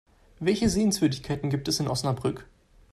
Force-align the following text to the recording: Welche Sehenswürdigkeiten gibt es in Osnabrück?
Welche 0.39 0.67
Sehenswürdigkeiten 0.67 1.51
gibt 1.51 1.67
es 1.67 1.79
in 1.79 1.87
Osnabrück? 1.87 2.47